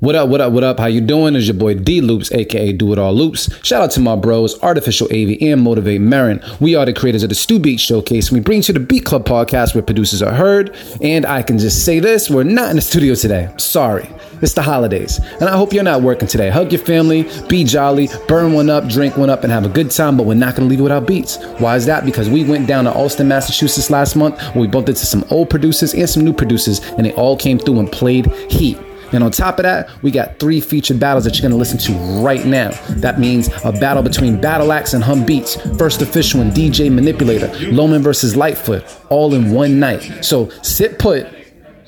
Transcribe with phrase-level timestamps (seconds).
[0.00, 0.78] What up, what up, what up?
[0.78, 1.34] How you doing?
[1.34, 3.48] Is your boy D Loops, aka Do It All Loops.
[3.64, 6.42] Shout out to my bros, Artificial AV and Motivate Marin.
[6.60, 8.30] We are the creators of the Stu Beat Showcase.
[8.30, 10.76] We bring you the Beat Club podcast where producers are heard.
[11.00, 13.50] And I can just say this, we're not in the studio today.
[13.56, 14.06] Sorry.
[14.42, 15.18] It's the holidays.
[15.40, 16.50] And I hope you're not working today.
[16.50, 19.90] Hug your family, be jolly, burn one up, drink one up, and have a good
[19.90, 21.42] time, but we're not gonna leave it without beats.
[21.56, 22.04] Why is that?
[22.04, 25.94] Because we went down to Allston, Massachusetts last month we bumped into some old producers
[25.94, 28.76] and some new producers, and they all came through and played heat.
[29.16, 31.92] And on top of that, we got three featured battles that you're gonna listen to
[32.22, 32.70] right now.
[32.90, 38.02] That means a battle between Battle Axe and Humbeats, First Official and DJ Manipulator, Loman
[38.02, 40.24] versus Lightfoot, all in one night.
[40.24, 41.26] So sit put,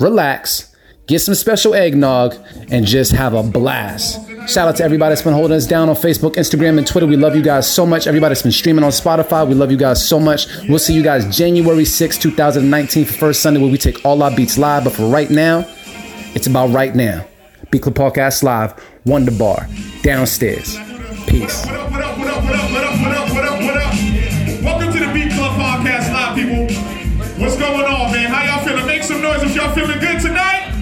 [0.00, 0.74] relax,
[1.06, 2.34] get some special eggnog,
[2.70, 4.26] and just have a blast.
[4.48, 7.06] Shout out to everybody that's been holding us down on Facebook, Instagram, and Twitter.
[7.06, 8.06] We love you guys so much.
[8.06, 10.46] Everybody that's been streaming on Spotify, we love you guys so much.
[10.66, 14.34] We'll see you guys January 6, 2019 for First Sunday where we take all our
[14.34, 14.84] beats live.
[14.84, 15.66] But for right now,
[16.34, 17.26] it's about right now.
[17.70, 18.74] Beat Club Podcast Live,
[19.04, 19.68] Wonder Bar,
[20.02, 20.76] downstairs.
[21.26, 21.66] Peace.
[21.66, 23.76] What up, what up, what up, what up, what up, what up, what up, what
[23.76, 23.94] up?
[24.62, 26.64] Welcome to the Beat Club Podcast Live, people.
[27.42, 28.30] What's going on, man?
[28.30, 28.86] How y'all feeling?
[28.86, 30.72] Make some noise if y'all feeling good tonight.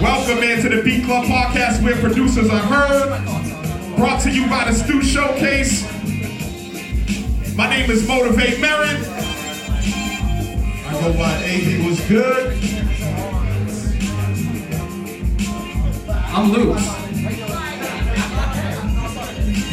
[0.00, 3.96] Welcome, man, to the Beat Club Podcast where producers are heard.
[3.96, 5.82] Brought to you by the Stu Showcase.
[7.56, 8.96] My name is Motivate Marin.
[11.02, 11.34] Go by
[11.84, 12.56] was good.
[16.08, 16.86] I'm loose.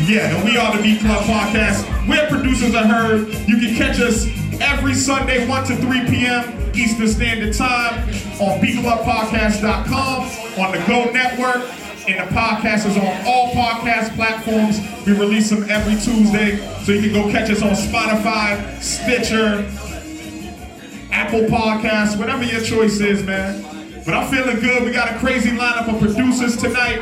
[0.10, 3.28] Yeah, and we are the Beat Club Podcast, where producers are heard.
[3.48, 4.26] You can catch us
[4.60, 6.72] every Sunday, 1 to 3 p.m.
[6.74, 8.10] Eastern Standard Time
[8.42, 10.24] on beatclubpodcast.com,
[10.60, 11.70] on the Go Network,
[12.08, 14.80] and the podcast is on all podcast platforms.
[15.06, 19.64] We release them every Tuesday, so you can go catch us on Spotify, Stitcher,
[21.12, 23.64] Apple Podcasts, whatever your choice is, man.
[24.06, 24.84] But I'm feeling good.
[24.84, 27.02] We got a crazy lineup of producers tonight.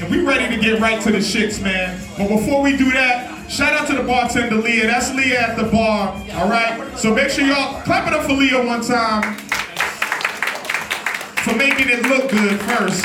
[0.00, 2.00] And we ready to get right to the shits, man.
[2.16, 4.86] But before we do that, shout out to the bartender Leah.
[4.86, 6.10] That's Leah at the bar.
[6.34, 6.96] All right.
[6.96, 9.36] So make sure y'all clap it up for Leah one time
[11.42, 13.04] for making it look good first.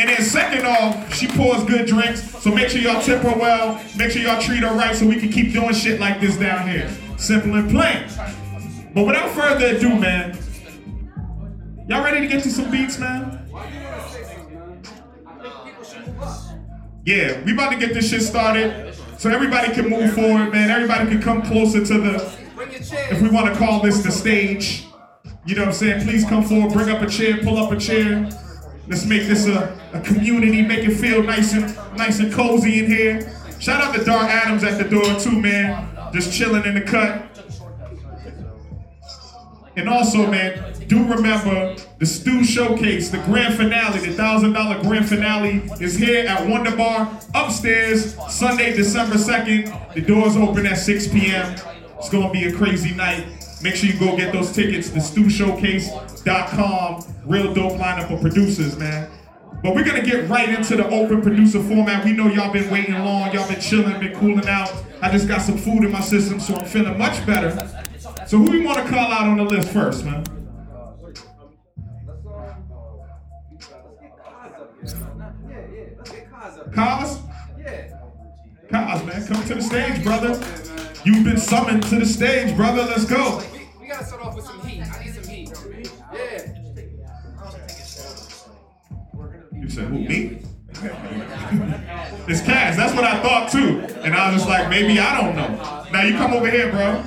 [0.00, 2.42] And then second off, she pours good drinks.
[2.42, 3.80] So make sure y'all tip her well.
[3.96, 6.68] Make sure y'all treat her right so we can keep doing shit like this down
[6.68, 6.90] here.
[7.18, 8.08] Simple and plain.
[8.94, 10.38] But without further ado, man,
[11.88, 13.48] y'all ready to get to some beats, man?
[17.04, 20.70] Yeah, we about to get this shit started so everybody can move forward, man.
[20.70, 22.38] Everybody can come closer to the,
[23.10, 24.86] if we want to call this the stage.
[25.46, 26.06] You know what I'm saying?
[26.06, 28.28] Please come forward, bring up a chair, pull up a chair.
[28.88, 32.86] Let's make this a, a community, make it feel nice and nice and cozy in
[32.86, 33.32] here.
[33.58, 35.88] Shout out to Dar Adams at the door too, man.
[36.12, 37.31] Just chilling in the cut.
[39.76, 45.08] And also, man, do remember the Stu Showcase, the grand finale, the thousand dollar grand
[45.08, 49.94] finale is here at Wonder Bar upstairs, Sunday, December 2nd.
[49.94, 51.56] The doors open at 6 p.m.
[51.96, 53.26] It's gonna be a crazy night.
[53.62, 57.04] Make sure you go get those tickets, the StuShowcase.com.
[57.24, 59.08] Real dope lineup of producers, man.
[59.62, 62.04] But we're gonna get right into the open producer format.
[62.04, 64.74] We know y'all been waiting long, y'all been chilling, been cooling out.
[65.00, 67.81] I just got some food in my system, so I'm feeling much better.
[68.32, 70.24] So who we want to call out on the list first, man?
[76.70, 77.20] Kaz?
[78.70, 80.28] Kaz, man, come to the stage, brother.
[81.04, 82.84] You've been summoned to the stage, brother.
[82.84, 83.42] Let's go.
[83.78, 84.80] We gotta start off with some heat.
[84.80, 85.92] I need some heat.
[86.14, 86.54] Yeah.
[89.52, 90.42] You said who, me?
[92.26, 92.76] it's Kaz.
[92.76, 93.80] That's what I thought too.
[94.02, 95.84] And I was just like, maybe I don't know.
[95.92, 97.04] Now you come over here, bro.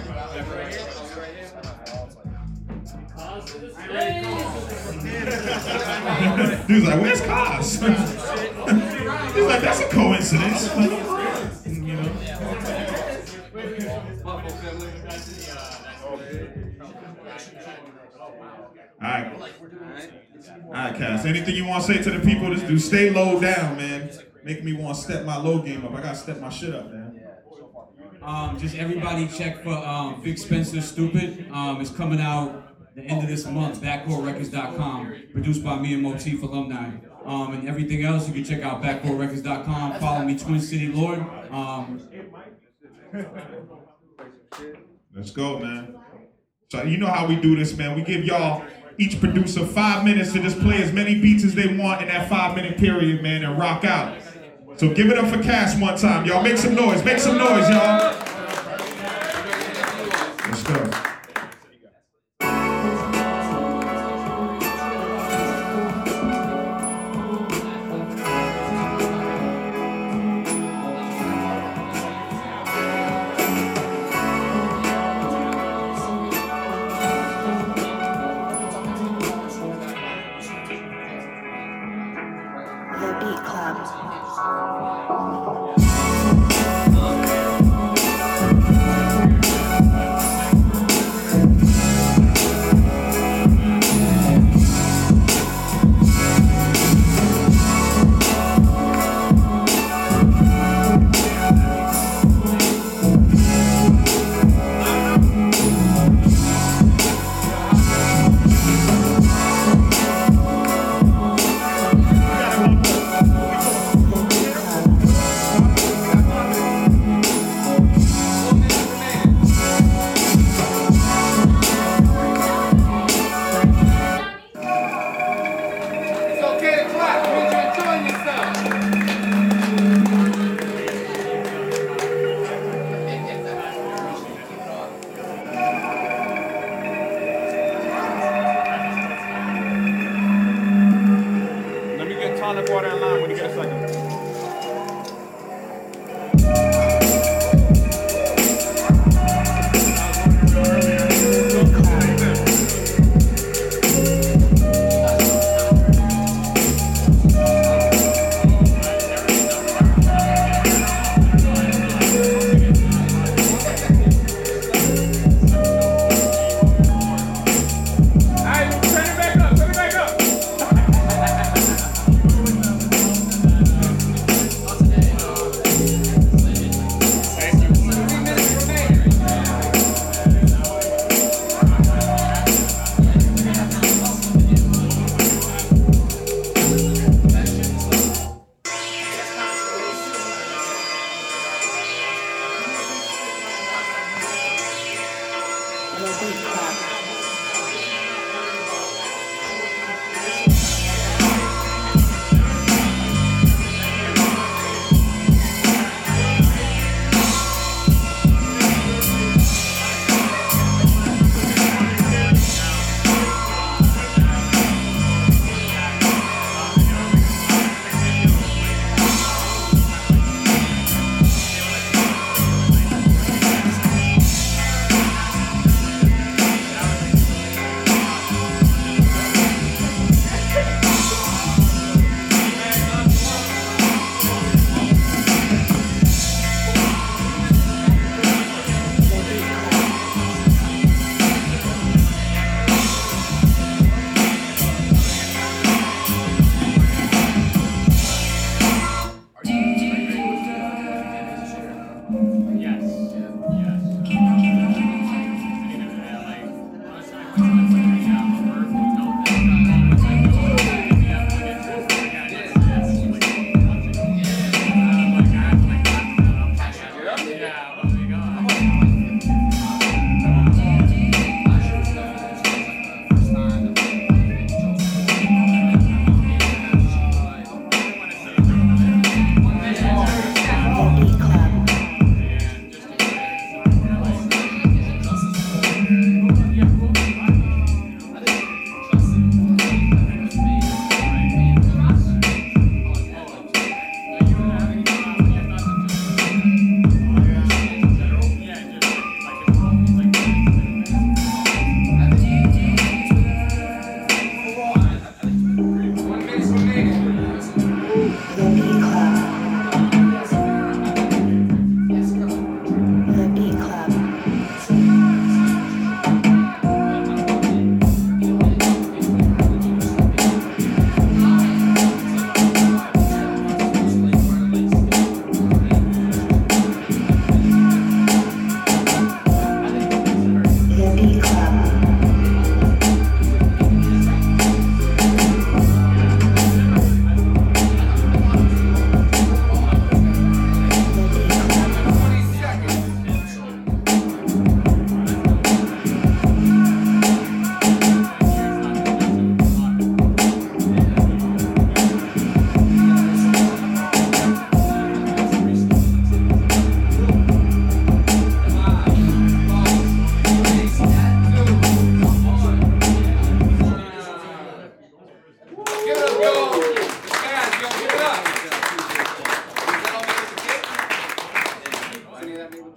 [6.16, 7.82] He was like, where's Kaz?
[9.36, 10.70] He's like, that's a coincidence.
[19.02, 19.42] All right.
[20.66, 21.26] All right, Cass.
[21.26, 22.54] Anything you want to say to the people?
[22.54, 24.10] Just do stay low down, man.
[24.44, 25.94] Make me want to step my low game up.
[25.94, 27.20] I gotta step my shit up, man.
[28.22, 31.48] Um, just everybody check for um, Big Spencer Stupid.
[31.52, 32.65] Um, it's coming out
[32.96, 33.82] the end of this month.
[33.82, 35.14] Backcourtrecords.com.
[35.34, 36.92] Produced by me and Motif alumni.
[37.26, 40.00] Um, and everything else, you can check out backcourtrecords.com.
[40.00, 41.20] Follow me, Twin City Lord.
[41.52, 42.02] Um,
[45.16, 45.98] Let's go, man.
[46.72, 47.96] So you know how we do this, man.
[47.96, 48.66] We give y'all
[48.98, 52.30] each producer five minutes to just play as many beats as they want in that
[52.30, 54.22] five minute period, man, and rock out.
[54.78, 56.44] So give it up for Cass one time, y'all.
[56.44, 57.04] Make some noise.
[57.04, 58.25] Make some noise, y'all.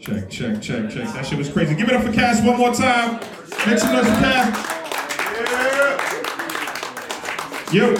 [0.09, 1.13] Check, check, check, check.
[1.13, 1.75] That shit was crazy.
[1.75, 3.21] Give it up for Cass one more time.
[3.67, 4.57] Make some noise for Cass.
[7.71, 7.93] Yeah.
[7.93, 7.95] Yo.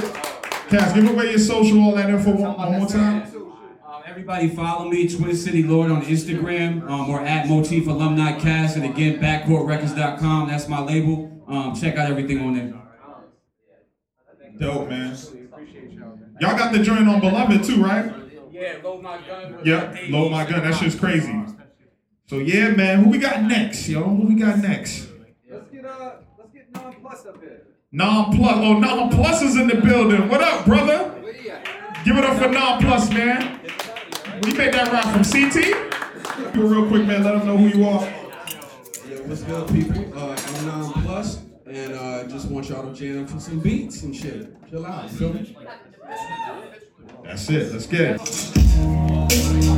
[0.71, 3.25] Cass, give away your social, all that info one, one more time.
[3.87, 8.77] Um, everybody follow me, Twin City Lord on Instagram, um, or at Motif Alumni Cast,
[8.77, 10.49] and again, backcourtrecords.com.
[10.49, 11.45] That's my label.
[11.47, 12.73] Um, check out everything on there.
[14.59, 15.15] Dope, man.
[16.41, 18.11] Y'all got the joint on Beloved too, right?
[18.51, 19.59] Yeah, load my gun.
[19.63, 20.63] Yep, load my gun.
[20.65, 21.45] That shit's crazy.
[22.29, 23.05] So yeah, man.
[23.05, 24.05] Who we got next, yo?
[24.05, 25.09] Who we got next?
[25.51, 27.67] Let's get uh, let's get non plus up here.
[27.91, 28.55] Non Plus.
[28.59, 30.29] Oh, Non Plus is in the building.
[30.29, 31.05] What up, brother?
[31.23, 32.05] Where you at?
[32.05, 33.61] Give it up for Non Plus, man.
[34.43, 36.53] We made that rap from CT.
[36.53, 37.25] Do real quick, man.
[37.25, 38.03] Let them know who you are.
[38.03, 40.19] Yeah, what's good, people?
[40.19, 44.15] Uh, I'm non Plus, and uh, just want y'all to jam for some beats and
[44.15, 44.55] shit.
[44.69, 45.57] Chill out, you feel me?
[47.25, 47.73] That's it.
[47.73, 49.78] Let's get it.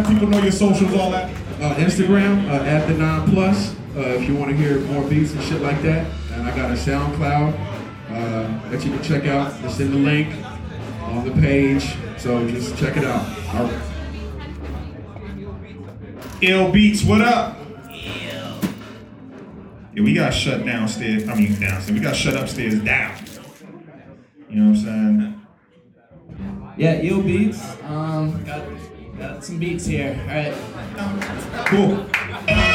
[0.00, 1.28] Let people know your socials, all that.
[1.60, 3.76] Uh, Instagram uh, at the Nine Plus.
[3.94, 6.70] Uh, if you want to hear more beats and shit like that, and I got
[6.70, 7.52] a SoundCloud
[8.08, 9.52] uh, that you can check out.
[9.62, 10.34] It's in the link
[11.02, 11.84] on the page,
[12.16, 13.28] so just check it out.
[13.54, 13.82] All right.
[16.40, 17.58] Ill Beats, what up?
[17.90, 18.58] Yeah,
[19.96, 21.28] we got shut downstairs.
[21.28, 21.92] I mean, downstairs.
[21.92, 23.22] We got shut upstairs down.
[24.48, 25.46] You know what I'm saying?
[26.78, 27.76] Yeah, Eel Beats.
[27.82, 28.42] Um,
[29.20, 30.18] got, some beats here.
[30.28, 30.54] All right.
[31.66, 32.66] Cool.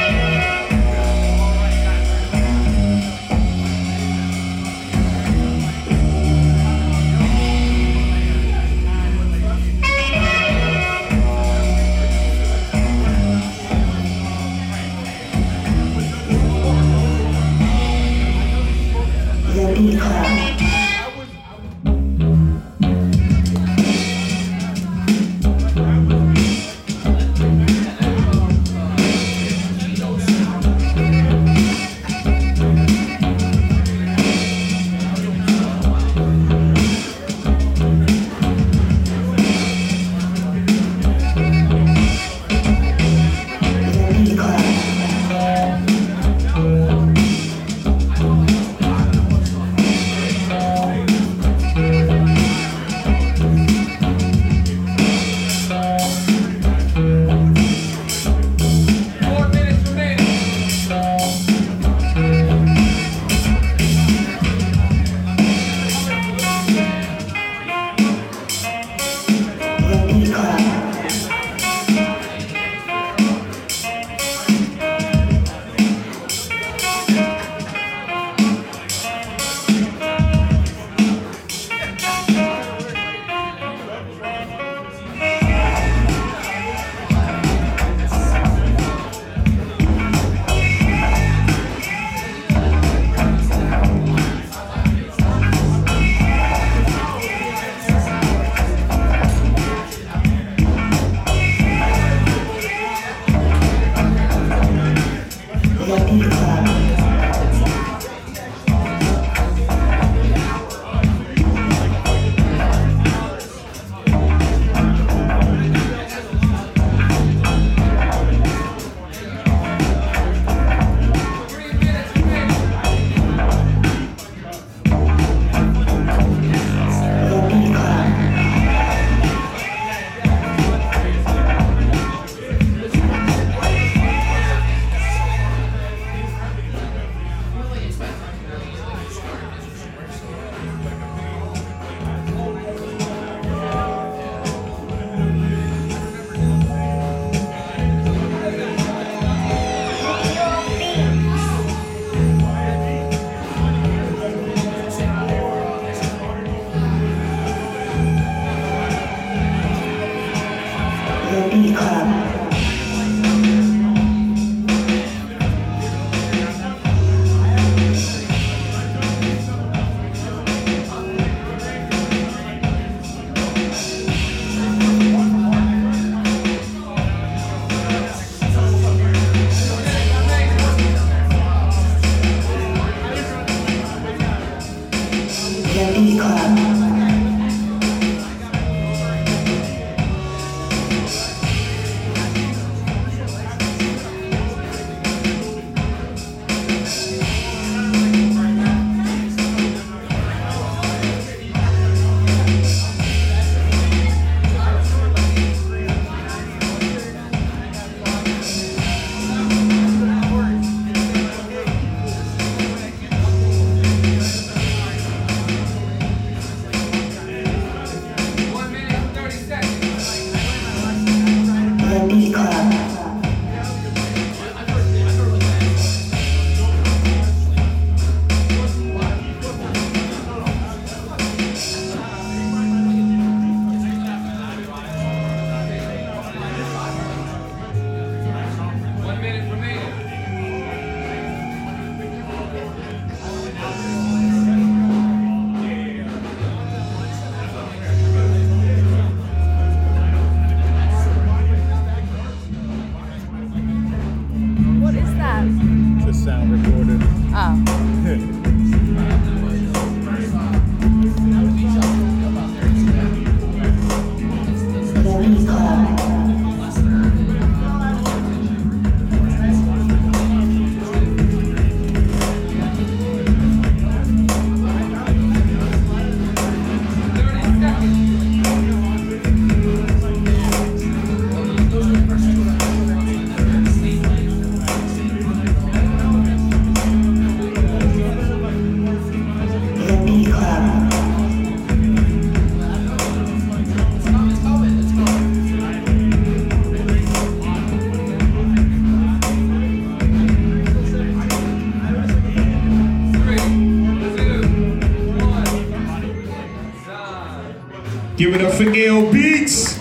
[308.58, 309.75] Nightingale Beats.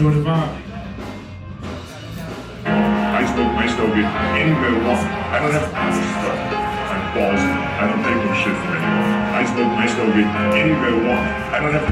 [0.00, 0.48] Jordan Bob.
[2.64, 4.96] I still, I still get anywhere along.
[5.28, 6.40] I don't have to start.
[6.88, 7.36] I'm balls.
[7.36, 9.12] I don't take no shit from anyone.
[9.36, 10.24] I still, I still get
[10.56, 11.20] anywhere along.
[11.52, 11.84] I don't have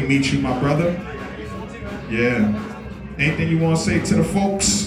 [0.00, 0.90] finally meet you, my brother.
[2.08, 2.66] Yeah.
[3.18, 4.79] Anything you want to say to the folks?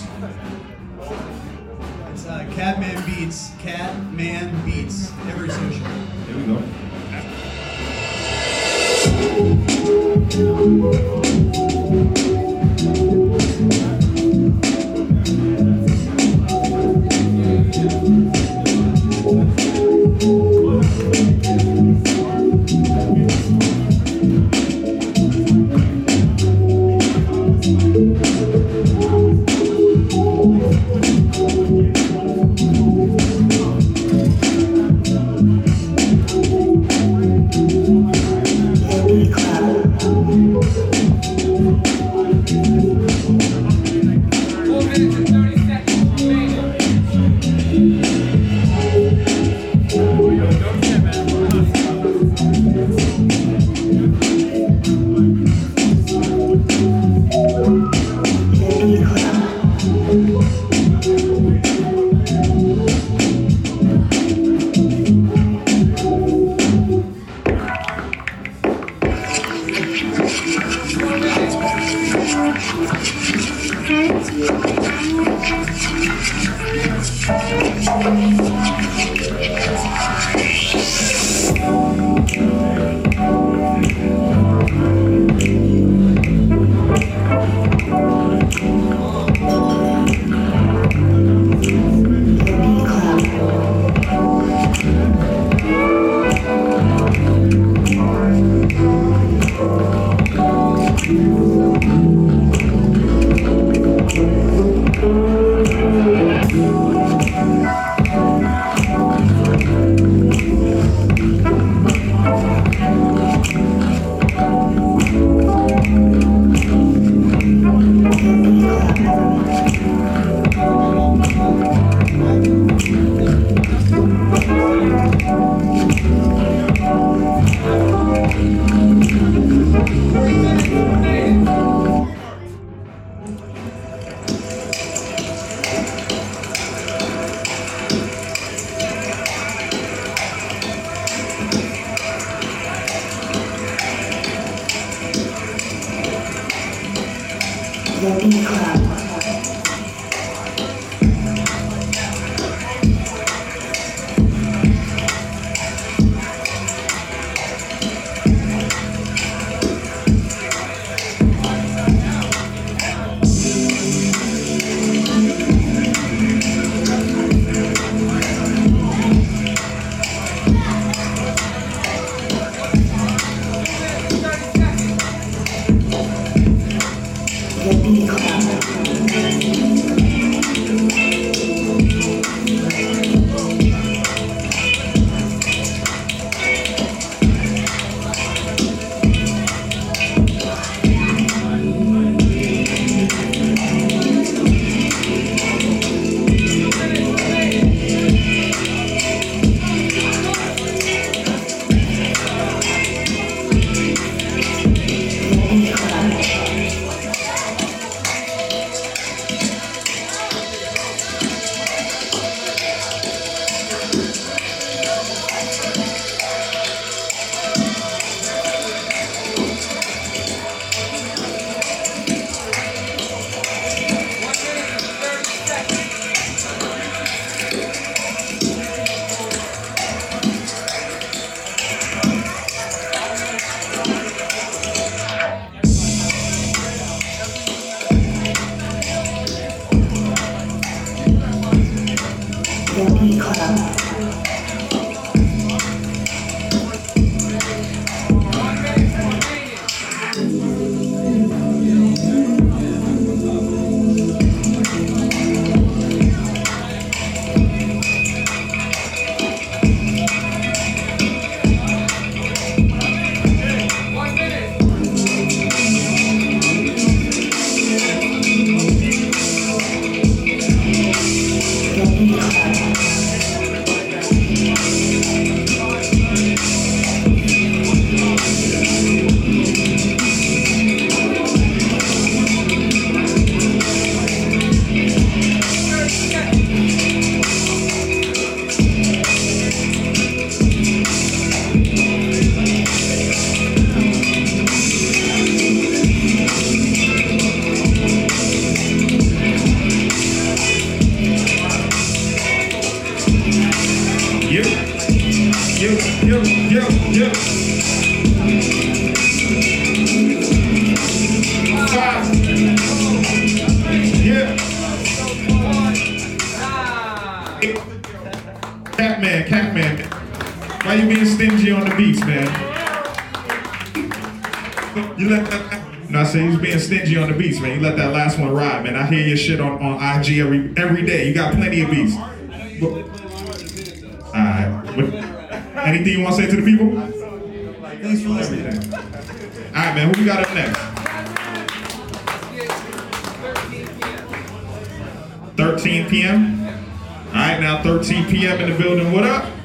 [348.14, 348.40] p.m.
[348.42, 348.92] in the building.
[348.92, 349.43] What up?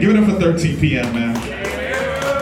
[0.00, 0.14] Man.
[0.14, 1.36] Give it up for 13 p.m., man.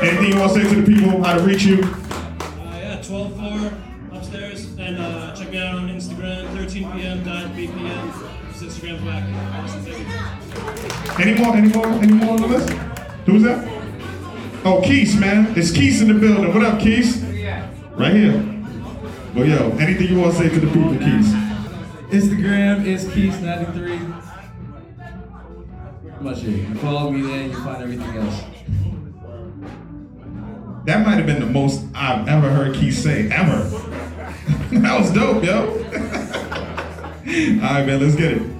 [0.02, 1.82] Anything you want to say to the people, how to reach you?
[1.82, 3.72] Uh, yeah, 12 floor
[4.12, 7.24] upstairs, and uh, check me out on Instagram, 13 p.m.
[7.24, 8.52] BPM.
[8.52, 9.64] Just Instagram's back.
[9.64, 11.20] Awesome, thank.
[11.20, 11.56] Any more?
[11.56, 11.86] Any more?
[11.86, 12.70] Any more on the list?
[13.26, 13.66] Who's that?
[14.64, 15.56] Oh, Keith, man.
[15.56, 16.52] It's Keith in the building.
[16.52, 17.22] What up, Keith?
[17.94, 18.32] Right here.
[19.34, 21.32] Well, yo, anything you want to say to the people, Keith?
[22.10, 24.05] Instagram is Keys93.
[26.20, 26.42] Much.
[26.42, 28.42] You follow me there, you find everything else.
[30.86, 33.64] That might have been the most I've ever heard Keith say, ever.
[34.70, 35.68] that was dope, yo.
[37.26, 38.55] All right, man, let's get it.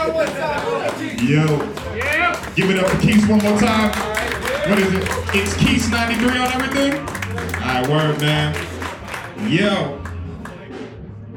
[0.00, 1.58] Yo.
[2.54, 3.90] Give it up for Keys one more time.
[4.70, 5.06] What is it?
[5.34, 6.94] It's Keys 93 on everything?
[7.60, 8.54] Alright, word, man.
[9.46, 9.98] Yo.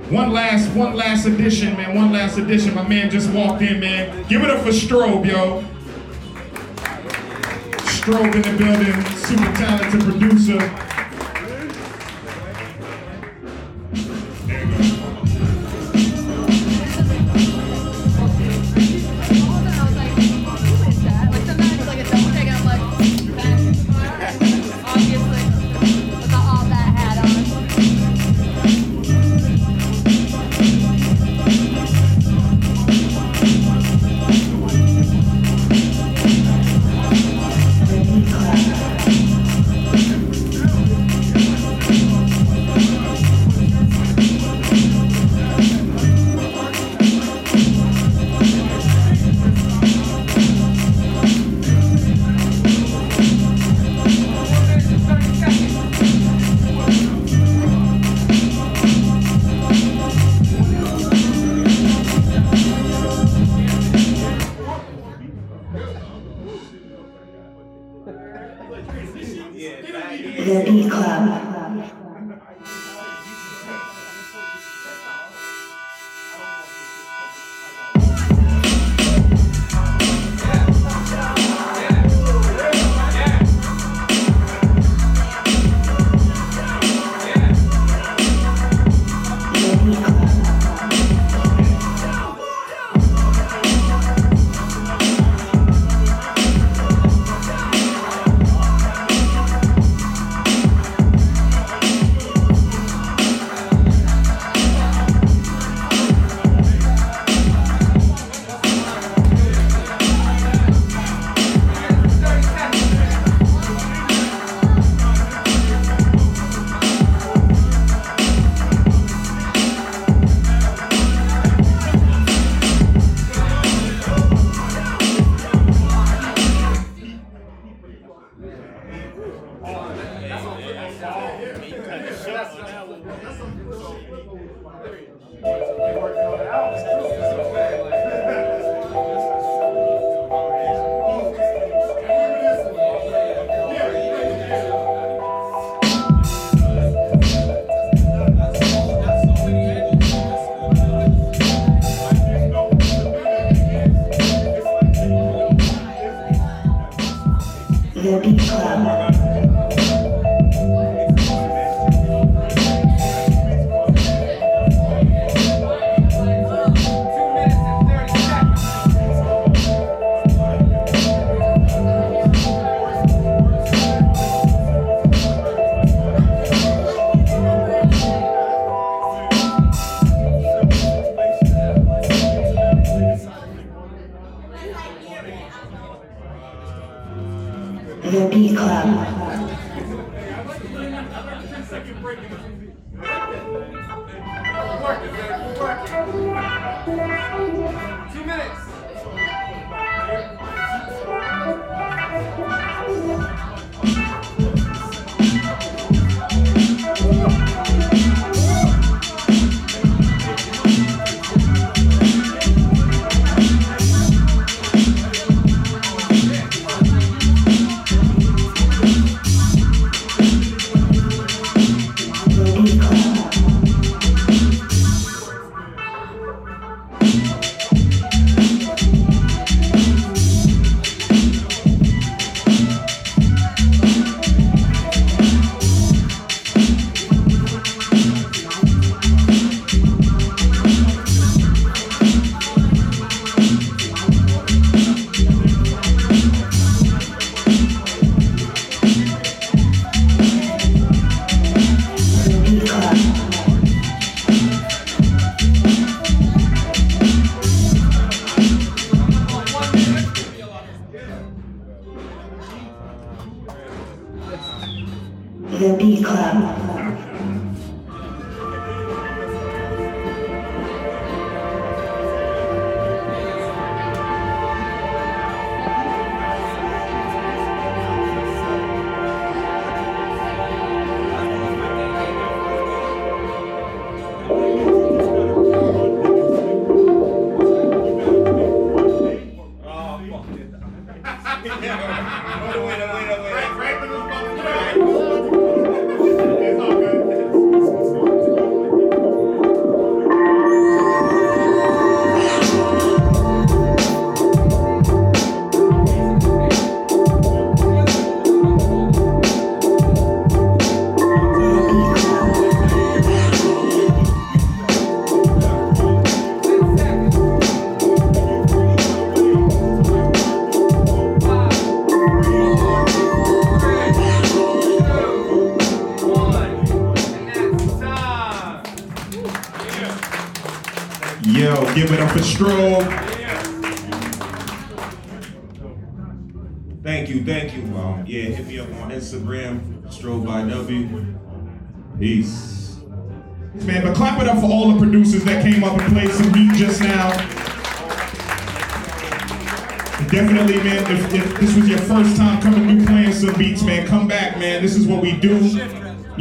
[0.09, 1.93] One last, one last edition, man.
[1.93, 2.73] One last edition.
[2.73, 4.25] My man just walked in, man.
[4.29, 5.61] Give it up for Strobe, yo.
[7.83, 9.05] Strobe in the building.
[9.17, 10.92] Super talented producer.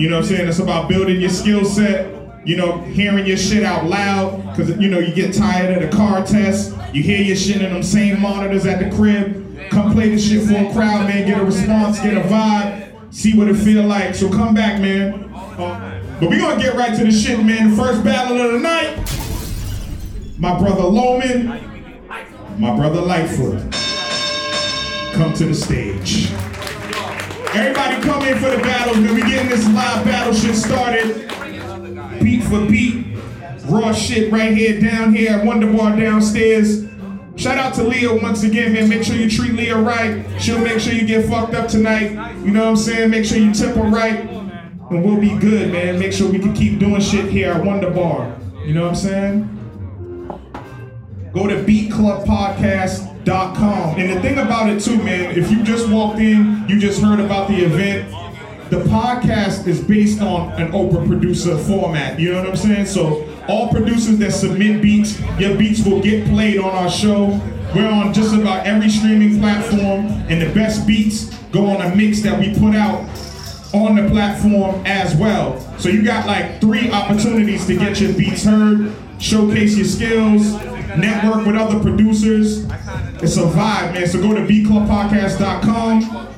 [0.02, 0.48] You know what I'm saying?
[0.48, 4.90] It's about building your skill set, you know, hearing your shit out loud, because, you
[4.90, 6.76] know, you get tired of the car test.
[6.92, 9.70] You hear your shit in them same monitors at the crib.
[9.70, 11.24] Come play this shit for a crowd, man.
[11.28, 14.16] Get a response, get a vibe, see what it feel like.
[14.16, 15.32] So come back, man.
[15.32, 17.70] Uh, but we gonna get right to the shit, man.
[17.70, 18.98] The first battle of the night.
[20.36, 21.46] My brother Loman,
[22.58, 23.72] my brother Lightfoot.
[25.12, 26.32] Come to the stage.
[27.54, 29.14] Everybody come in for the battles, man.
[29.14, 31.28] We getting this live battle shit started.
[32.22, 33.18] Beat for beat.
[33.66, 36.86] Raw shit right here, down here at Wonder Bar downstairs.
[37.36, 38.88] Shout out to Leah once again, man.
[38.88, 40.24] Make sure you treat Leah right.
[40.40, 42.12] She'll make sure you get fucked up tonight.
[42.38, 43.10] You know what I'm saying?
[43.10, 44.20] Make sure you tip her right.
[44.20, 45.98] And we'll be good, man.
[45.98, 48.34] Make sure we can keep doing shit here at Wonder Bar.
[48.64, 49.58] You know what I'm saying?
[51.34, 51.62] Go to
[53.24, 53.98] beatclubpodcast.com.
[53.98, 57.20] And the thing about it too, man, if you just walked in, you just heard
[57.20, 58.10] about the event,
[58.70, 62.18] the podcast is based on an Oprah producer format.
[62.18, 62.86] You know what I'm saying?
[62.86, 67.40] So all producers that submit beats, your beats will get played on our show.
[67.74, 72.20] We're on just about every streaming platform, and the best beats go on a mix
[72.22, 73.00] that we put out
[73.74, 75.58] on the platform as well.
[75.78, 80.52] So you got like three opportunities to get your beats heard, showcase your skills,
[80.98, 82.64] network with other producers.
[83.22, 84.06] It's a vibe, man.
[84.06, 86.28] So go to bclubpodcast.com.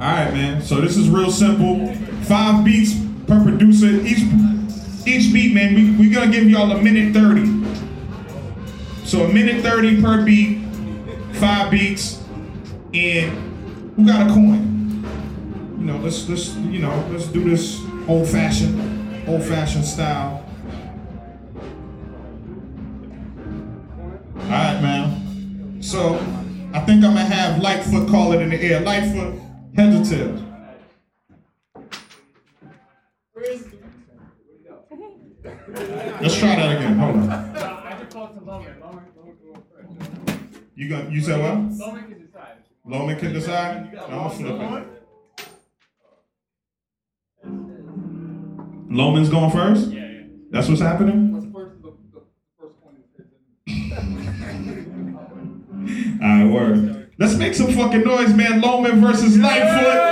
[0.00, 0.62] All right, man.
[0.62, 1.94] So this is real simple.
[2.24, 2.94] Five beats
[3.26, 3.86] per producer.
[3.86, 4.20] Each
[5.06, 7.46] each beat, man, we we gonna give y'all a minute thirty.
[9.04, 10.62] So a minute thirty per beat,
[11.32, 12.22] five beats,
[12.94, 13.30] and
[13.96, 15.04] who got a coin?
[15.78, 20.46] You know, let's let's you know let's do this old fashioned, old fashioned style.
[24.50, 25.80] All right, man.
[25.80, 26.14] So
[26.74, 28.80] I think I'm gonna have Lightfoot call it in the air.
[28.80, 29.40] Lightfoot,
[29.76, 30.40] heads or tails?
[36.20, 36.98] Let's try that again.
[36.98, 37.30] Hold on.
[40.74, 41.54] You got you said what?
[42.84, 43.96] Loman can decide.
[43.96, 44.86] I'm gonna flip it.
[48.90, 49.92] Loman's going first.
[49.92, 50.22] Yeah.
[50.50, 51.29] That's what's happening.
[56.22, 57.10] All right, word.
[57.18, 58.60] Let's make some fucking noise, man.
[58.60, 60.10] Loman versus Lightfoot.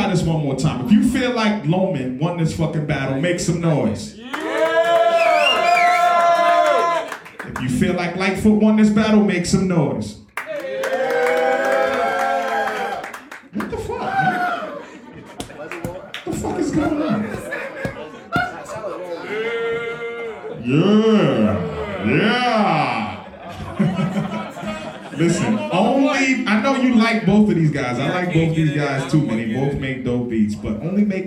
[0.00, 0.86] Try this one more time.
[0.86, 4.18] If you feel like Loman won this fucking battle, make some noise.
[7.44, 10.18] If you feel like Lightfoot won this battle, make some noise.
[13.52, 14.68] What the fuck, man?
[15.56, 15.70] What
[16.24, 17.24] the fuck is going on?
[20.64, 21.66] Yeah.
[22.06, 23.16] Yeah.
[25.18, 27.98] Listen, only I know you like both of these guys.
[27.98, 29.36] I like both these guys too, man.
[29.36, 29.89] They both make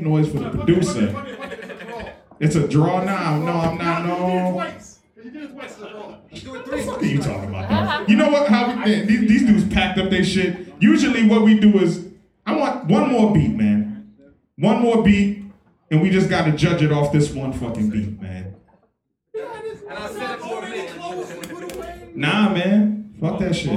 [0.04, 1.16] noise for the producer.
[2.40, 3.40] It's a draw now.
[3.40, 4.06] No, I'm not.
[4.06, 4.50] No.
[4.54, 4.80] What
[6.66, 7.70] the fuck are you talking about?
[7.70, 8.06] dog?
[8.10, 8.50] You know what?
[8.50, 10.74] How we, man, these, these dudes packed up their shit.
[10.80, 12.08] Usually, what we do is
[12.46, 14.14] I want one more beat, man.
[14.58, 15.44] One more beat,
[15.90, 18.56] and we just got to judge it off this one fucking beat, man.
[22.16, 22.93] Nah, man.
[23.24, 23.72] Fuck that shit.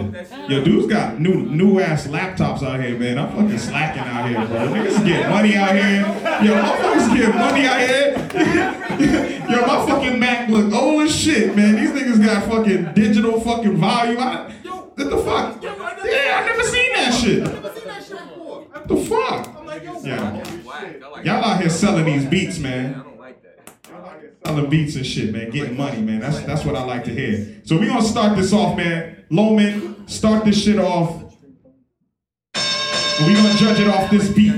[0.51, 3.17] Yo, dudes got new new ass laptops out here, man.
[3.17, 4.75] I'm fucking slacking out here, bro.
[4.75, 6.01] Niggas get money out here.
[6.43, 9.47] Yo, motherfuckers get money out here.
[9.49, 11.77] Yo, my fucking Mac look old as shit, man.
[11.77, 14.19] These niggas got fucking digital fucking volume.
[14.19, 15.63] I, what the fuck?
[15.63, 17.47] Yeah, I never seen that shit.
[17.47, 20.05] What the fuck?
[20.05, 21.23] Yeah.
[21.23, 23.01] Y'all out here selling these beats, man.
[24.47, 25.51] Selling beats and shit, man.
[25.51, 26.21] Getting money, man.
[26.21, 27.61] That's that's what I like to hear.
[27.65, 29.25] So we gonna start this off, man.
[29.29, 31.35] Loman, start this shit off.
[33.27, 34.55] We gonna judge it off this beat.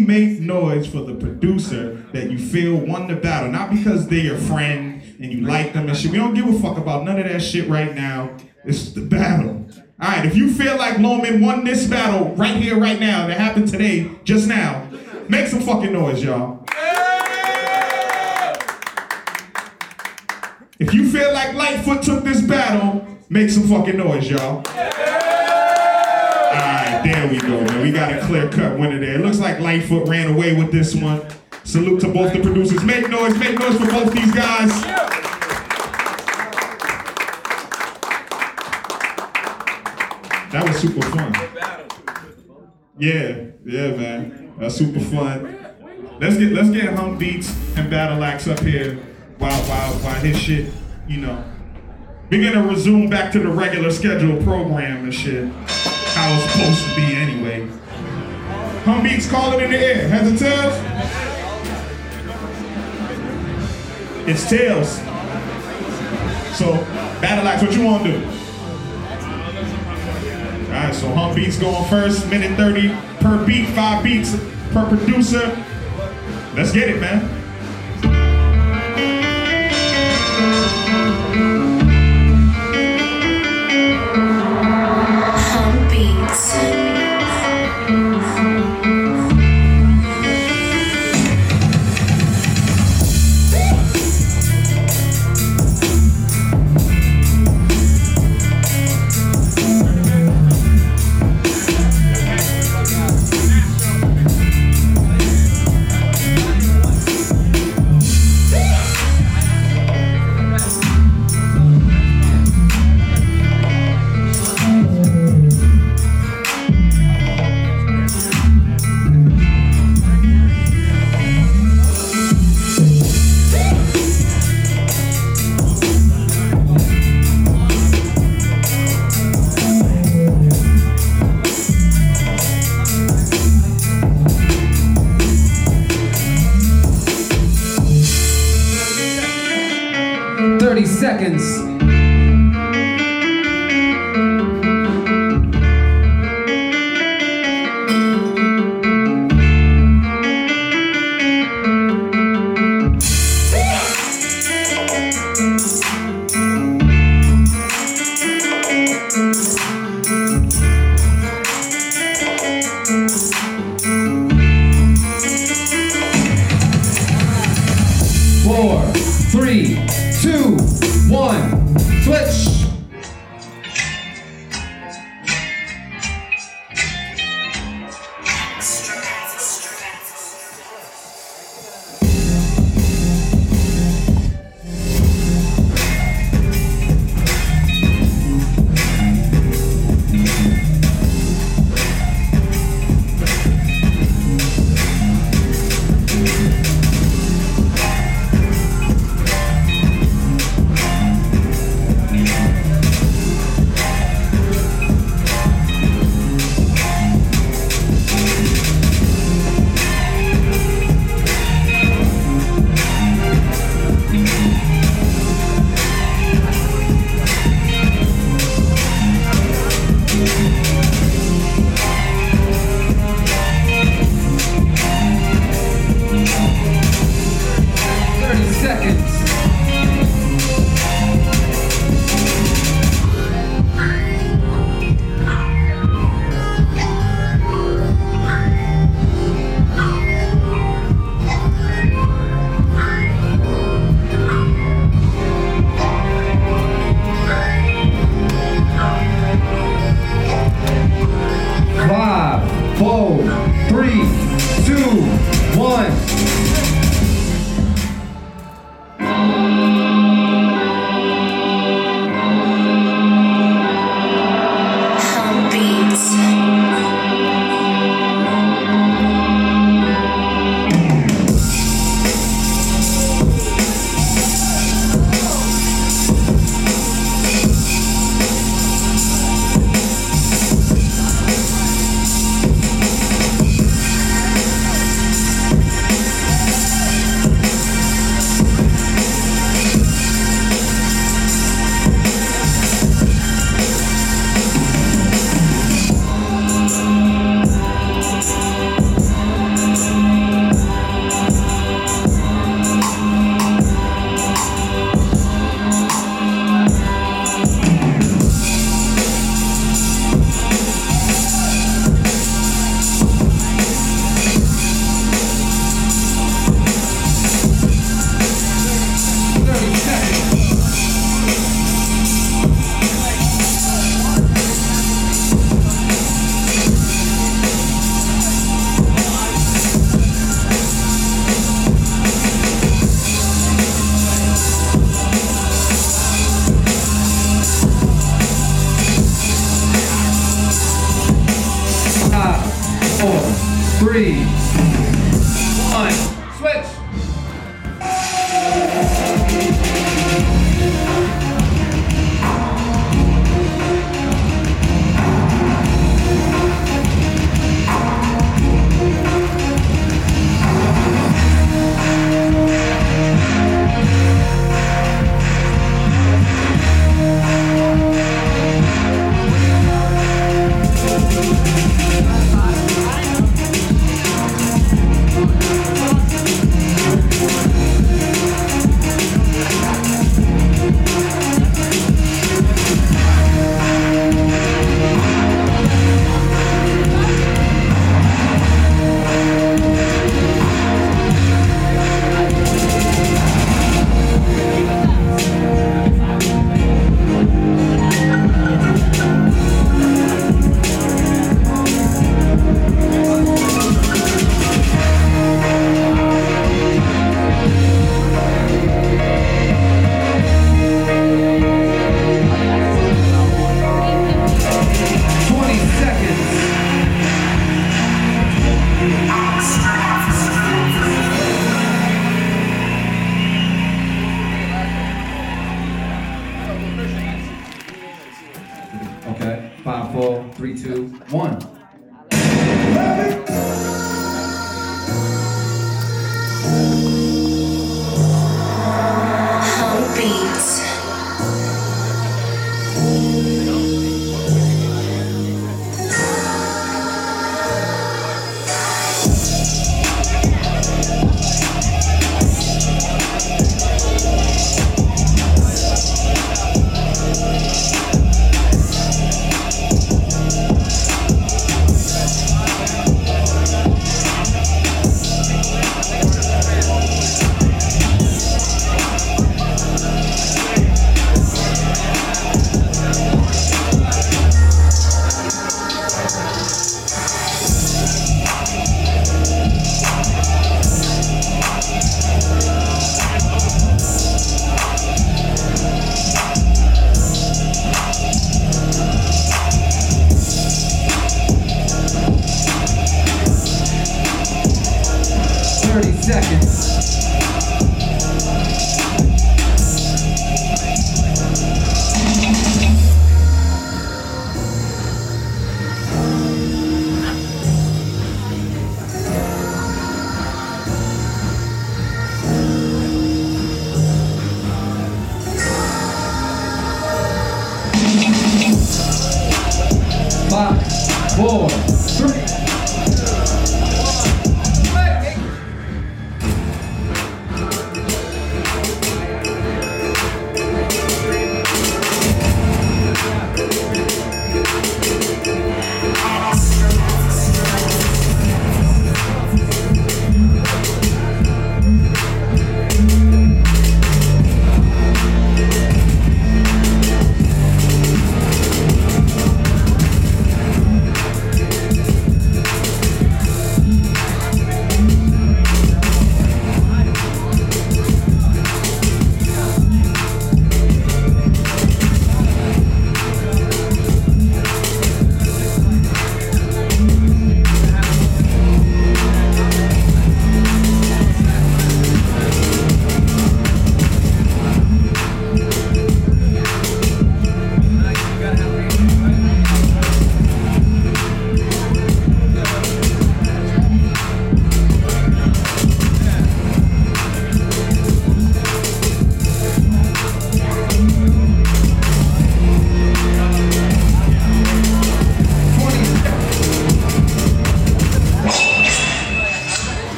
[0.00, 4.38] Make noise for the producer that you feel won the battle, not because they're your
[4.38, 6.10] friend and you like them and shit.
[6.10, 8.36] We don't give a fuck about none of that shit right now.
[8.64, 9.66] It's the battle.
[10.00, 13.38] All right, if you feel like Loman won this battle right here, right now, that
[13.38, 14.88] happened today, just now,
[15.28, 16.64] make some fucking noise, y'all.
[20.78, 24.56] If you feel like Lightfoot took this battle, Make some fucking noise, y'all.
[24.56, 25.04] Alright,
[27.04, 27.59] there we go.
[27.90, 29.16] We got a clear cut winner there.
[29.16, 31.26] It looks like Lightfoot ran away with this one.
[31.64, 32.84] Salute to both the producers.
[32.84, 34.70] Make noise, make noise for both these guys.
[40.52, 41.34] That was super fun.
[42.96, 44.54] Yeah, yeah, man.
[44.56, 45.58] That's super fun.
[46.20, 49.02] Let's get let's get Humbeats and Battle Axe up here
[49.38, 50.72] while while while his shit,
[51.08, 51.44] you know.
[52.30, 55.99] We're gonna resume back to the regular scheduled program and shit.
[56.20, 57.66] How it's supposed to be anyway.
[58.84, 60.06] Humbeats call it in the air.
[60.06, 60.74] Heads or tails?
[64.28, 64.98] It's tails.
[66.58, 66.74] So,
[67.22, 68.18] Battle Axe, what you wanna do?
[70.66, 72.90] Alright, so Humbeats going first, minute 30
[73.20, 74.36] per beat, five beats
[74.72, 75.56] per producer.
[76.54, 77.39] Let's get it, man.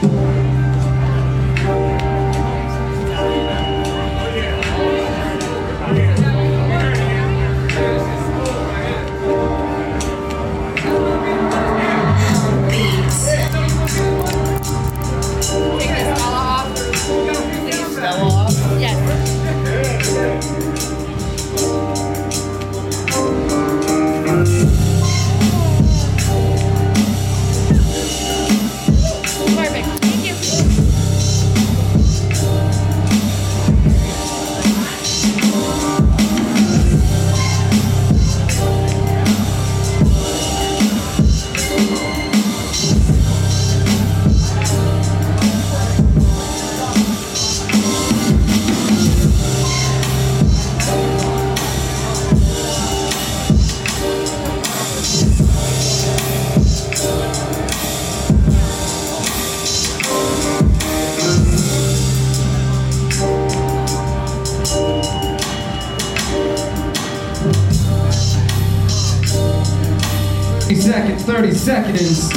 [0.00, 0.37] Thirty
[71.88, 72.27] 30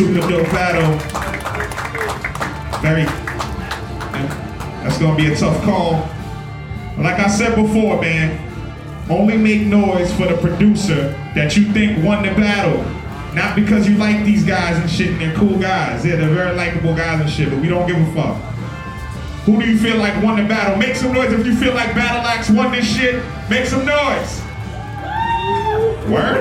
[0.00, 0.96] Super dope battle.
[2.80, 3.04] Very.
[4.82, 6.08] That's gonna be a tough call.
[6.96, 8.40] Like I said before, man,
[9.10, 12.82] only make noise for the producer that you think won the battle.
[13.34, 16.02] Not because you like these guys and shit and they're cool guys.
[16.06, 18.36] Yeah, they're very likable guys and shit, but we don't give a fuck.
[19.44, 20.78] Who do you feel like won the battle?
[20.78, 23.22] Make some noise if you feel like Battle Axe won this shit.
[23.50, 24.40] Make some noise.
[26.08, 26.39] Word?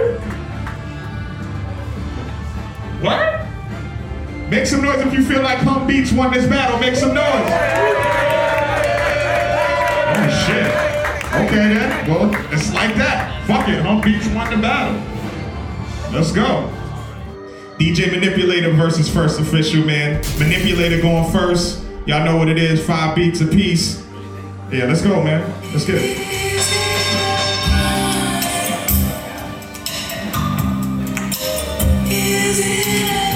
[5.89, 6.79] Beats won this battle.
[6.79, 7.25] Make some noise.
[10.05, 10.67] Oh shit.
[11.41, 12.07] Okay then.
[12.07, 13.43] Well, it's like that.
[13.47, 13.83] Fuck it.
[13.83, 15.01] Humbeats won the battle.
[16.13, 16.71] Let's go.
[17.79, 20.21] DJ Manipulator versus First Official, man.
[20.37, 21.83] Manipulator going first.
[22.05, 22.85] Y'all know what it is.
[22.85, 24.05] Five beats apiece.
[24.71, 25.41] Yeah, let's go, man.
[25.73, 26.17] Let's get it.
[32.07, 33.28] This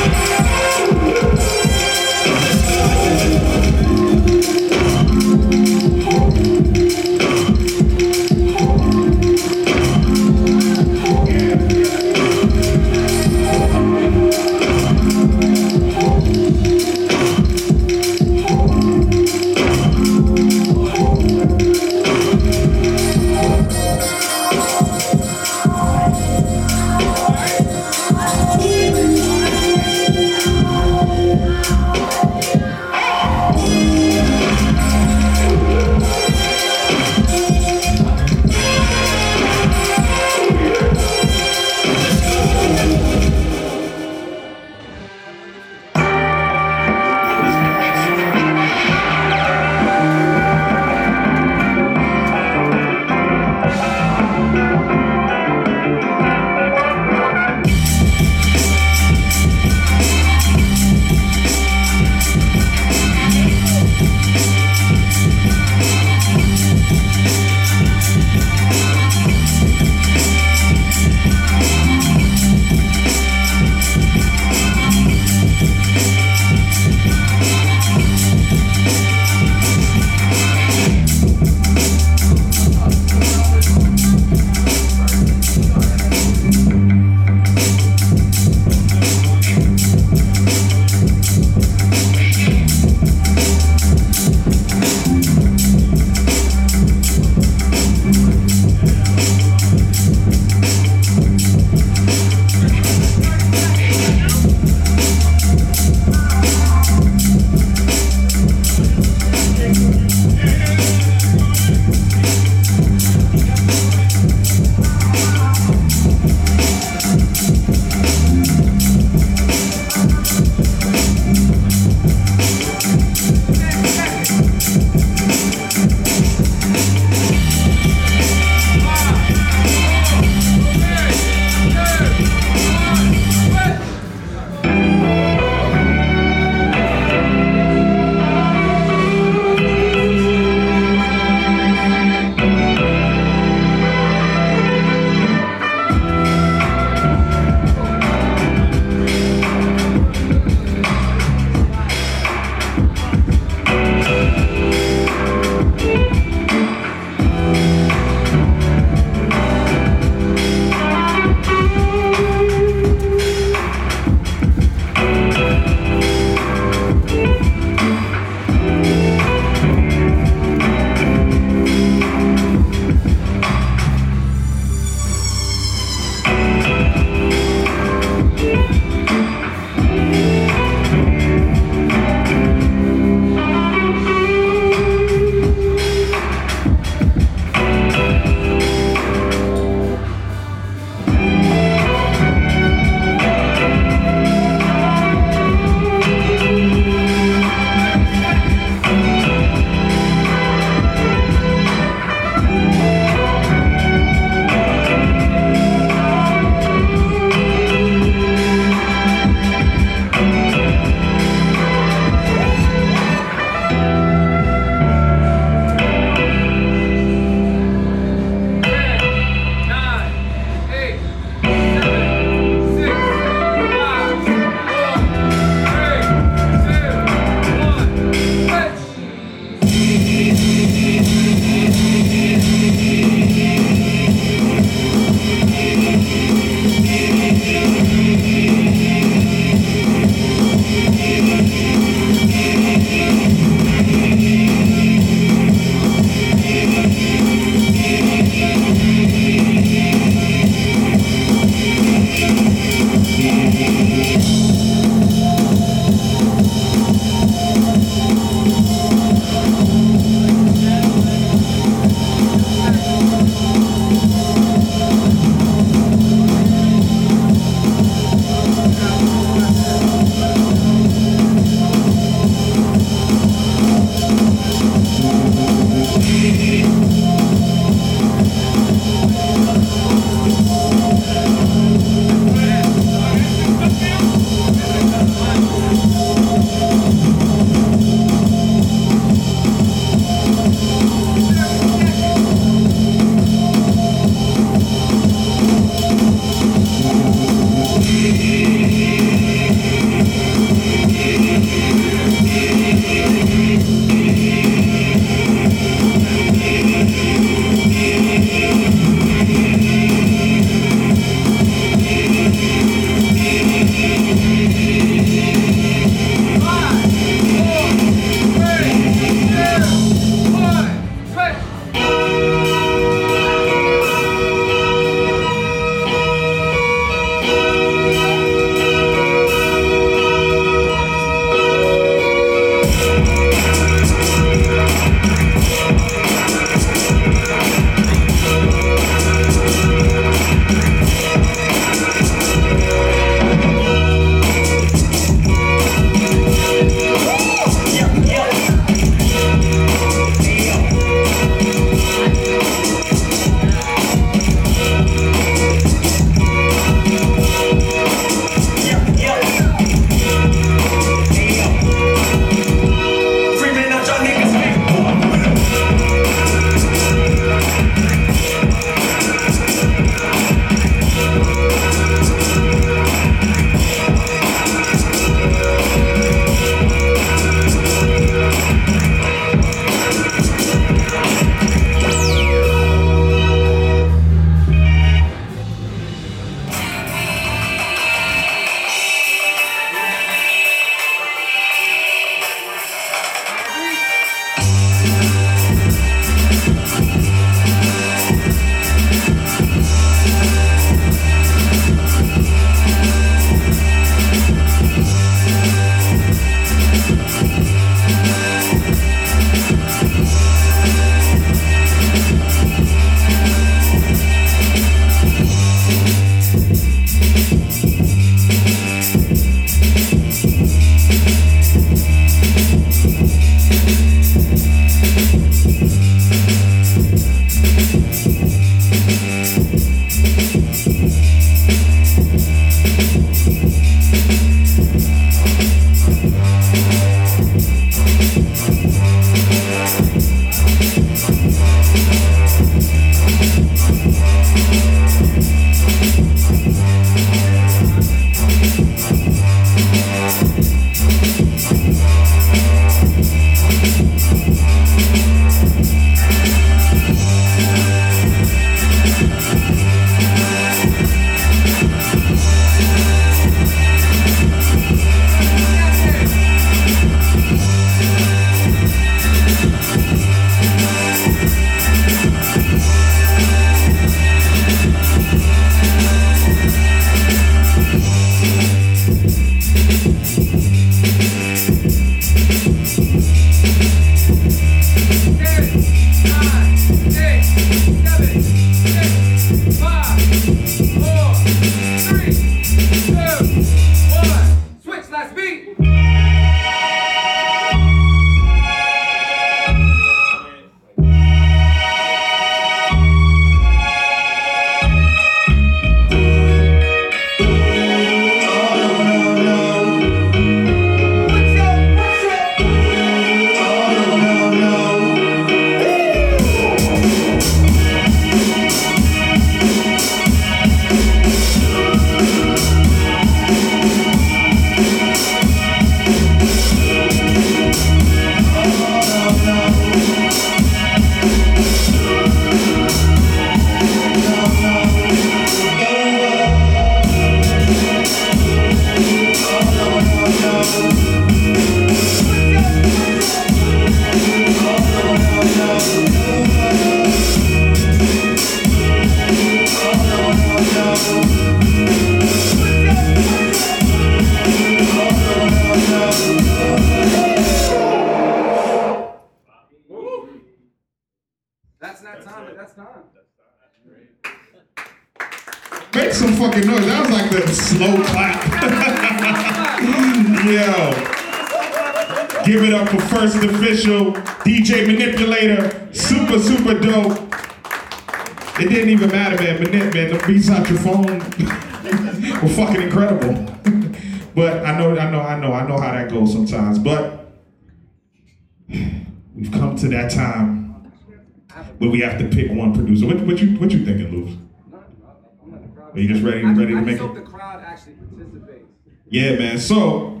[595.72, 596.94] Are you just ready, ready to make it?
[596.94, 598.46] the crowd actually participates.
[598.88, 599.38] Yeah, man.
[599.38, 600.00] So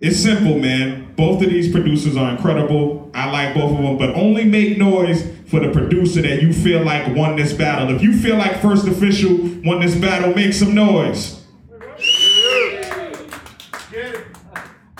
[0.00, 1.14] it's simple, man.
[1.16, 3.10] Both of these producers are incredible.
[3.14, 6.82] I like both of them, but only make noise for the producer that you feel
[6.84, 7.94] like won this battle.
[7.94, 11.42] If you feel like First Official won this battle, make some noise.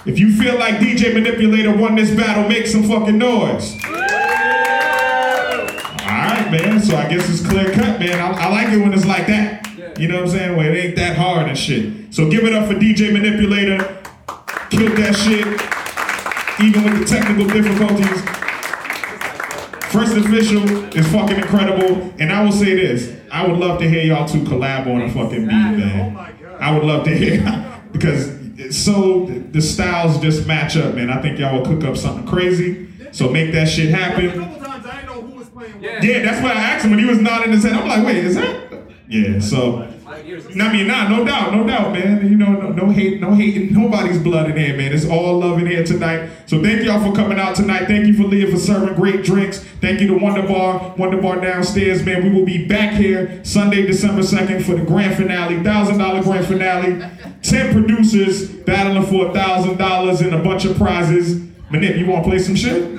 [0.07, 3.77] If you feel like DJ Manipulator won this battle, make some fucking noise.
[6.51, 6.81] Man.
[6.81, 8.21] So I guess it's clear cut, man.
[8.21, 9.67] I, I like it when it's like that.
[9.99, 10.57] You know what I'm saying?
[10.57, 12.15] When it ain't that hard and shit.
[12.15, 13.79] So give it up for DJ Manipulator.
[14.71, 15.47] Killed that shit.
[16.65, 18.23] Even with the technical difficulties.
[19.91, 20.63] First official
[20.95, 22.13] is fucking incredible.
[22.19, 23.17] And I will say this.
[23.31, 26.17] I would love to hear y'all two collab on a fucking beat, man.
[26.61, 27.41] I would love to hear
[27.93, 28.29] because
[28.59, 31.11] it's so the styles just match up, man.
[31.11, 32.89] I think y'all will cook up something crazy.
[33.13, 34.66] So make that shit happen.
[35.81, 37.73] Yeah, that's why I asked him when he was nodding his head.
[37.73, 38.83] I'm like, wait, is that?
[39.09, 39.93] Yeah, so.
[40.07, 42.29] I mean, nah, no doubt, no doubt, man.
[42.29, 44.93] You know, no, no hate, no hating, nobody's blood in here, man.
[44.93, 46.31] It's all love in here tonight.
[46.47, 47.87] So thank y'all for coming out tonight.
[47.87, 49.59] Thank you for Leah for serving great drinks.
[49.81, 52.25] Thank you to Wonder Bar, Wonder Bar downstairs, man.
[52.25, 57.11] We will be back here Sunday, December 2nd for the grand finale, $1,000 grand finale.
[57.43, 61.41] 10 producers battling for $1,000 and a bunch of prizes.
[61.71, 62.97] Manip, you want to play some shit?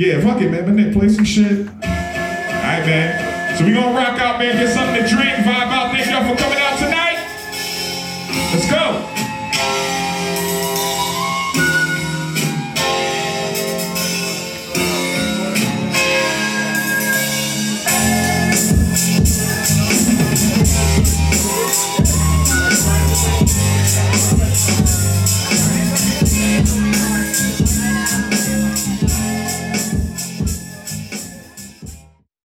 [0.00, 0.64] Yeah, fuck it, man.
[0.64, 1.68] Manip, play some shit.
[1.68, 3.58] All right, man.
[3.58, 4.56] So we gonna rock out, man.
[4.56, 5.92] Get something to drink, vibe out.
[5.92, 7.20] Thank y'all for coming out tonight.
[8.50, 8.99] Let's go.